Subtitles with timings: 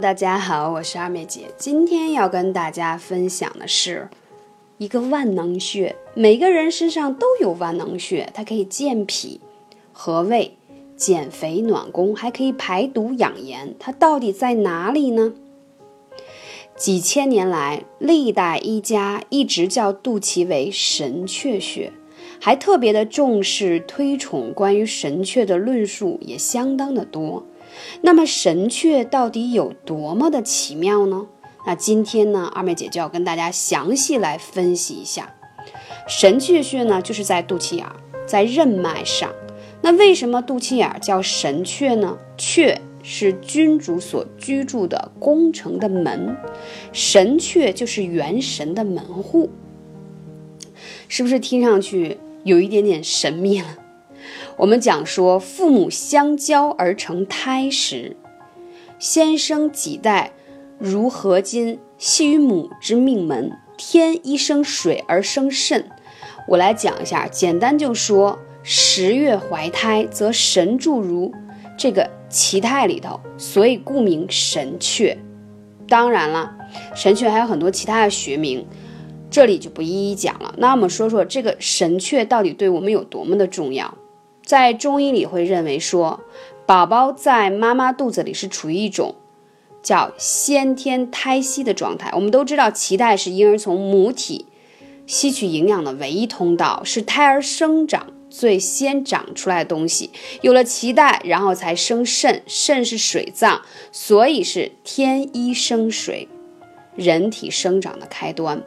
[0.00, 4.08] 大家好，我是二妹姐，今天要跟大家分享的是
[4.78, 5.94] 一个万能穴。
[6.14, 9.42] 每个人身上都有万能穴，它可以健脾
[9.92, 10.56] 和胃、
[10.96, 13.74] 减肥暖宫，还可以排毒养颜。
[13.78, 15.34] 它到底在哪里呢？
[16.74, 21.92] 几千年来，历代医家一直叫肚脐为神阙穴，
[22.40, 27.44] 还特别的重视推崇关于神阙的论述，也相当的多。
[28.02, 31.26] 那么神阙到底有多么的奇妙呢？
[31.66, 35.34] 那今天呢，二妹姐就要跟大家详细来分析一下。
[36.08, 37.86] 神阙穴呢，就是在肚脐眼，
[38.26, 39.30] 在任脉上。
[39.82, 42.18] 那为什么肚脐眼叫神阙呢？
[42.38, 46.36] 阙是君主所居住的宫城的门，
[46.92, 49.50] 神阙就是元神的门户。
[51.08, 53.66] 是不是听上去有一点点神秘了？
[54.60, 58.14] 我们讲说，父母相交而成胎时，
[58.98, 60.32] 先生几代
[60.78, 63.52] 如合金，系于母之命门。
[63.78, 65.88] 天一生水而生肾。
[66.46, 71.32] 我来讲一下，简单就说，十月怀胎，则神注如
[71.78, 75.16] 这个脐胎里头，所以故名神阙。
[75.88, 76.54] 当然了，
[76.94, 78.66] 神阙还有很多其他的学名，
[79.30, 80.54] 这里就不一一讲了。
[80.58, 83.96] 那我们说说这个神阙到底对我们有多么的重要。
[84.50, 86.24] 在中医里会认为说，
[86.66, 89.14] 宝宝在妈妈肚子里是处于一种
[89.80, 92.10] 叫先天胎息的状态。
[92.14, 94.46] 我们都知道，脐带是婴儿从母体
[95.06, 100.10] 吸取营养的唯一通道，是胎儿生长最先长出来的东西。
[100.40, 106.26] 有了脐带，然后才生肾，肾是水脏，所以是天一生水，
[106.96, 108.64] 人体生长的开端。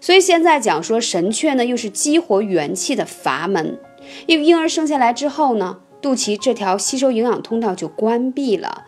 [0.00, 3.80] 所以现在讲说神阙呢，又是激活元气的阀门。
[4.26, 8.84] 因为婴儿生下来之后呢，肚脐这条吸收营养通道就关闭了。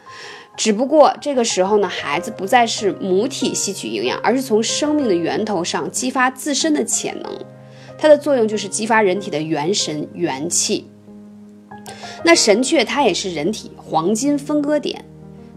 [0.57, 7.33] 只不过这个时候呢，孩子不再是母体吸取营养，而是从生命的源头上激发自身的潜能。
[7.97, 10.87] 它的作用就是激发人体的元神元气。
[12.25, 15.03] 那神阙它也是人体黄金分割点，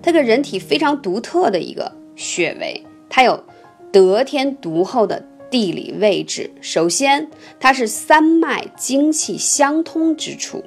[0.02, 3.44] 它个人体非常独特的一个穴位，它有
[3.92, 5.26] 得天独厚的。
[5.54, 10.64] 地理位置，首先它是三脉精气相通之处。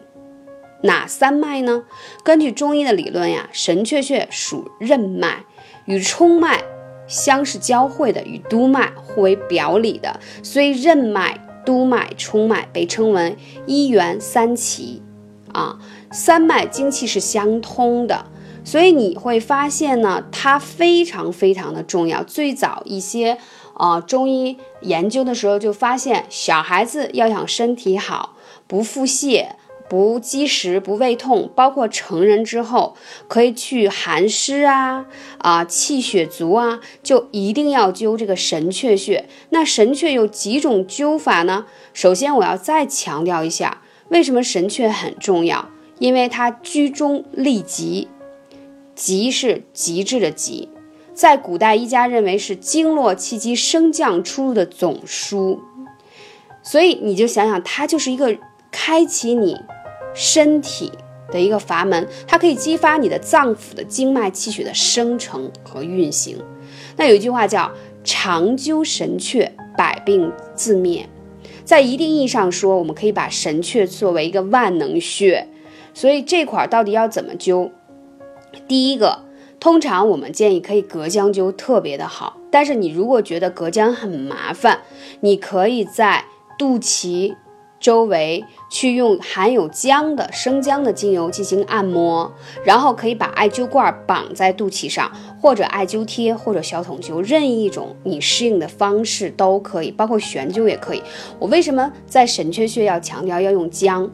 [0.84, 1.82] 哪三脉呢？
[2.22, 5.44] 根据中医的理论呀，神阙穴属任脉，
[5.86, 6.62] 与冲脉
[7.08, 13.36] 相是交汇的，与督脉互为表里的，所以任脉、督脉、冲脉被称为
[13.66, 15.02] 一元三奇
[15.52, 15.80] 啊。
[16.12, 18.26] 三脉精气是相通的，
[18.62, 22.22] 所以你会发现呢，它非常非常的重要。
[22.22, 23.38] 最早一些。
[23.76, 28.34] 啊，中医研究的时候就发现，小孩子要想身体好，
[28.66, 29.48] 不腹泻、
[29.88, 32.96] 不积食、不胃痛，包括成人之后
[33.28, 35.04] 可以去寒湿啊、
[35.38, 39.28] 啊气血足啊，就一定要灸这个神阙穴。
[39.50, 41.66] 那神阙有几种灸法呢？
[41.92, 45.68] 首先我要再强调一下，为什么神阙很重要？
[45.98, 48.08] 因为它居中立极，
[48.94, 50.70] 极是极致的极。
[51.16, 55.58] 在古代医家认为是经络气机升降出入的总枢，
[56.62, 58.36] 所以你就想想，它就是一个
[58.70, 59.56] 开启你
[60.14, 60.92] 身体
[61.32, 66.36] 的一个阀门，它可以激发你的脏腑的经脉气血的生成和运行。
[66.98, 67.72] 那有一句话叫
[68.04, 71.08] “常灸神阙，百病自灭”。
[71.64, 75.48] 在一定意义上说，我们可以把神阙作为一个万能穴。
[75.94, 77.70] 所以这块到底要怎么灸？
[78.68, 79.25] 第一个。
[79.58, 82.36] 通常我们建议可以隔姜灸，特别的好。
[82.50, 84.80] 但是你如果觉得隔姜很麻烦，
[85.20, 86.24] 你可以在
[86.58, 87.34] 肚脐
[87.78, 92.32] 周围去用含有姜的生姜的精油进行按摩，
[92.64, 101.02] 然后可以把艾灸罐绑在肚脐上，或者艾灸贴，或者小筒灸，任意一种你适应的方式都可以，包括悬灸也可以。
[101.38, 104.10] 我为什么在神阙穴要强调要用姜？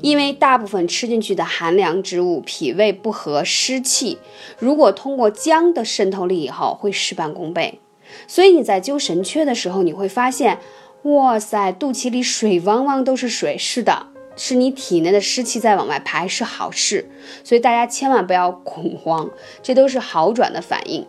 [0.00, 4.18] 因为大部分吃进去的寒凉之物，脾胃不和，湿气，
[4.58, 7.80] 如果通过姜的渗透力以后，会事半功倍。
[8.26, 10.58] 所以你在灸神阙的时候，你会发现，
[11.02, 13.56] 哇塞，肚脐里水汪汪都是水。
[13.56, 14.06] 是的，
[14.36, 17.08] 是你体内的湿气在往外排，是好事。
[17.44, 19.30] 所以大家千万不要恐慌，
[19.62, 21.06] 这都是好转的反应。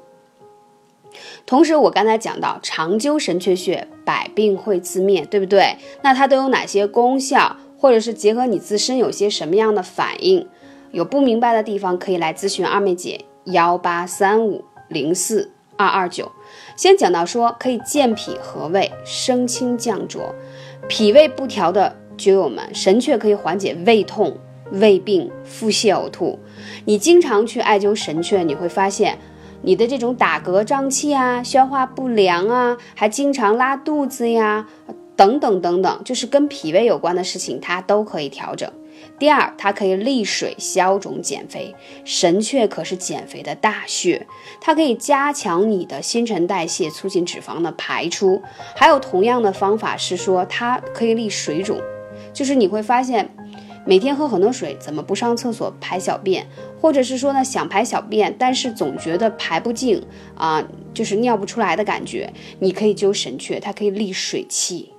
[1.45, 5.75] 同时，我刚才讲到，常灸神阙穴，百病会自灭，对不对？
[6.03, 7.57] 那它都有哪些功效？
[7.81, 10.47] 或者是结合你自身有些什么样的反应，
[10.91, 16.31] 有不明白的地方可以来咨询二妹姐幺八三五零四二二九。
[16.75, 20.35] 先讲到说可以健脾和胃、升清降浊，
[20.87, 24.37] 脾胃不调的灸友们，神阙可以缓解胃痛、
[24.73, 26.37] 胃病、腹泻、呕吐。
[26.85, 29.17] 你经常去艾灸神阙，你会发现
[29.63, 34.67] 你的这种打嗝胀气啊、消化不良啊，还经常拉肚子呀，
[35.15, 38.71] 等等等等，就是跟脾胃有关的事情，它都可以调整。
[39.17, 41.73] 第二，它可以利水消肿减肥。
[42.03, 44.25] 神阙可是减肥的大穴，
[44.59, 48.41] 它可以加强你的新陈代谢，促进脂肪的排出。
[48.75, 51.79] 还有同样的方法是说，它可以利水肿，
[52.33, 53.29] 就是你会发现。
[53.83, 56.45] 每天喝很多水，怎么不上厕所排小便？
[56.79, 59.99] 或者是说呢，想排小便，但是总觉得排不净
[60.35, 60.63] 啊，
[60.93, 62.31] 就是尿不出来的感觉。
[62.59, 64.90] 你可以灸神阙，它可以利水气。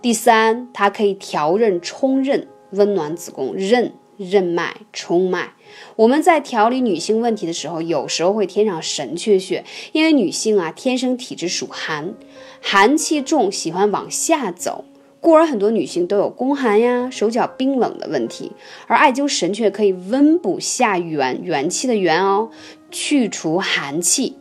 [0.00, 3.54] 第三，它可以调任冲任，温暖子宫。
[3.54, 5.52] 任任脉冲脉。
[5.94, 12.14] 我们在调理女性问题的时候，有时候会添上神阙穴，因为女性啊，天生体质属寒，
[12.60, 14.84] 寒气重，喜欢往下走。
[15.20, 18.50] 故而很多女性都有宫寒呀、手脚冰冷的问题，
[18.88, 22.50] 而艾灸神阙可以温补下元元气的元哦，
[22.90, 24.36] 去除寒气。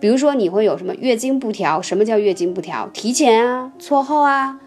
[0.00, 1.80] 比如说你会有什么月经不调？
[1.80, 2.88] 什么叫月经不调？
[2.92, 4.58] 提前啊、错后啊、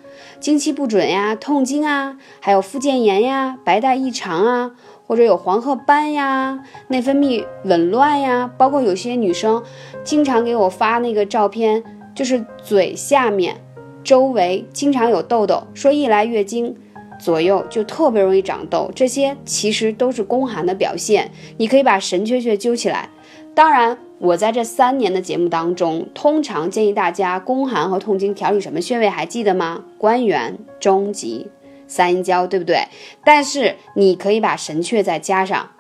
[0.44, 4.72] 经期不准呀、痛经啊，还有附件炎呀、白带异常啊，
[5.08, 6.60] 或者有黄褐斑呀、
[6.90, 9.64] 内分泌紊乱呀，包括有些女生
[10.04, 11.82] 经常给我发那个照片，
[12.14, 13.56] 就是嘴下面。
[14.04, 16.76] 周围经常有痘痘，说一来月经
[17.18, 21.32] 左右就特别容易长痘，这些其实都是宫寒的表现。
[21.56, 23.10] 你可以把神阙穴灸起来。
[23.56, 29.84] 当然，我在这三年的节目当中，通常建议大家宫寒和痛经调理什么穴位，还记得吗？
[29.98, 31.48] 关元、中极、
[31.88, 32.88] 三阴交，对不对？
[33.26, 35.72] 但是你可以把神阙再加上，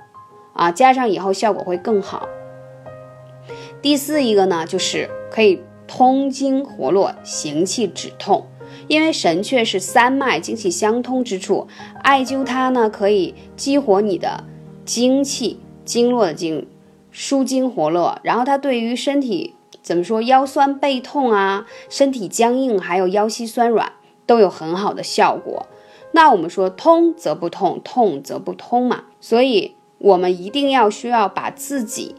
[0.51, 2.27] 啊，加上以后效果会更好。
[3.81, 5.61] 第四一个呢，就是可以。
[5.85, 8.47] 通经活络，行气止痛。
[8.87, 11.67] 因为神阙是三脉精气相通之处，
[12.01, 14.43] 艾灸它呢，可以激活你的
[14.85, 16.65] 精气、经络的经，
[17.13, 18.19] 舒筋活络。
[18.23, 23.93] 然后它对于身体怎么说腰酸背痛啊、身体僵硬，还有腰膝酸软，
[24.25, 25.67] 都有很好的效果。
[26.11, 32.15] 那我们说通则不痛，痛则不通嘛，所以我们一定要需要把自己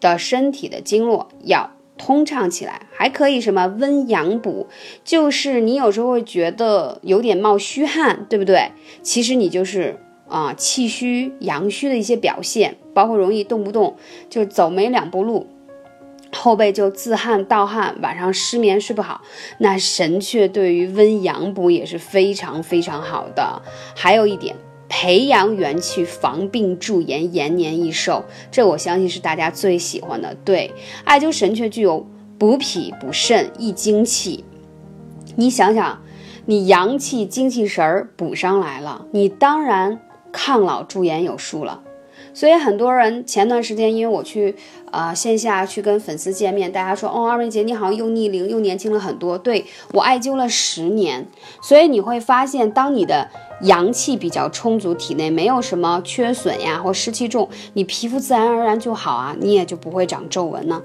[0.00, 1.72] 的身体的经络要。
[1.98, 4.66] 通畅起来，还可以什么温阳补？
[5.02, 8.72] 就是你有时候会觉得有点冒虚汗，对不对？
[9.00, 13.96] 其实你就是啊气虚阳虚的一些表现，包括容易动不动
[14.28, 15.46] 就走没两步路，
[16.32, 19.22] 后背就自汗盗汗，晚上失眠睡不好。
[19.58, 23.62] 那神阙对于温阳补也是非常非常好的。
[23.94, 24.54] 还有一点。
[24.88, 30.32] 培养元气，防病助延，延年益寿，这我相信是大家最喜欢的。
[30.44, 30.72] 对，
[31.04, 32.06] 艾灸神阙具有
[32.38, 34.44] 补脾、补肾、益精气。
[35.34, 36.00] 你想想，
[36.44, 40.00] 你阳气、精气神儿补上来了，你当然
[40.32, 41.82] 抗老驻颜有数了。
[42.32, 44.54] 所以很多人前段时间，因为我去
[44.90, 49.38] 呃线下去跟粉丝见面，大家说哦，二妹姐你好像又逆龄又年轻了很多。
[49.38, 51.26] 对我艾灸了十年，
[51.62, 53.26] 所以你会发现，当你的
[53.62, 60.82] 阳气比较充足，体内没有什么缺损呀或湿气重，你皮肤自然而然就好啊，你也就不会长皱纹呢。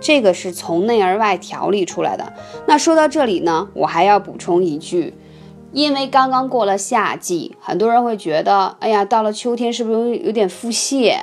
[0.00, 2.32] 这个是从内而外调理出来的。
[2.66, 5.14] 那说到这里呢，我还要补充一句。
[5.72, 11.18] 因为刚刚过了夏季，很多人会觉得，哎呀，到了秋天是不是容易有点腹泻，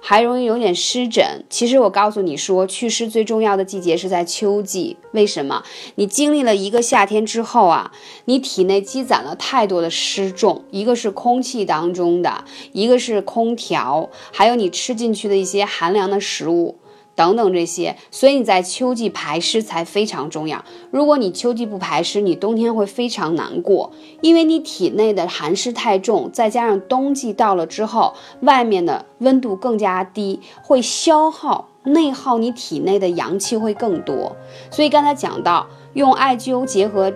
[0.00, 1.44] 还容易有点湿疹？
[1.50, 4.96] 其实我告诉你说，祛湿最重要的季节是在秋季。
[5.12, 5.62] 为什么？
[5.96, 7.92] 你经历了一个夏天之后啊，
[8.24, 16.79] 你体内积攒了太多的湿重，一个是空气当中的，一个是空调，还有你吃进去的一些寒凉的食物。
[17.20, 20.64] 等等这些，所以你在秋季排湿才非常重要。
[20.90, 34.34] 如果你秋季不排湿，你冬天会非常难过，因为你体内的寒湿太重，再加上冬季到了之后，外面的温度更加低，会消耗内耗你体内的阳气会更多。
[34.70, 37.12] 所以刚才讲到用艾灸结合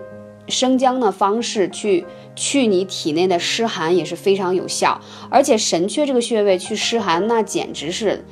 [0.48, 2.04] 生姜的方式去
[2.36, 8.22] 去你体内的湿寒也是非常有效，而且神阙这个穴位去湿寒，那简直是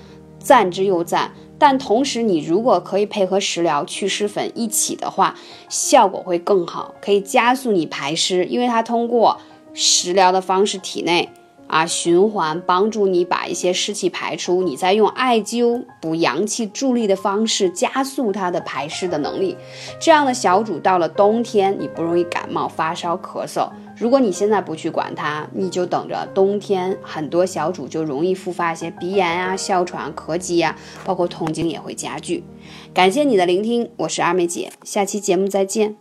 [0.43, 1.33] 赞之又赞。
[1.59, 5.37] 但同时，你如果可以配合食疗祛湿粉一起的话，
[5.69, 9.39] 效果会更好，可以加速你排湿，因为它通过
[9.73, 11.29] 食疗的方式体内
[11.69, 14.65] 啊循环，帮助你把一些湿气排出。
[14.65, 19.57] 你再用艾灸补阳气助力的方式，加速它的排湿的能力。
[20.01, 23.71] 这样的小主到了冬天，你不容易感冒、发烧、咳嗽。
[24.03, 32.43] 如果你现在不去管它，你就等着冬天很多小主就容易复发一些鼻炎啊、哮喘、咳疾啊，包括痛经也会加剧。
[32.93, 35.95] 感谢你的聆听，我是二妹姐，下期节目再见。